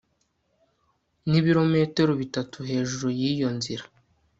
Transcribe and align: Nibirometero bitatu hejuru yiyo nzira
Nibirometero 1.29 2.11
bitatu 2.21 2.57
hejuru 2.69 3.05
yiyo 3.19 3.49
nzira 3.57 3.83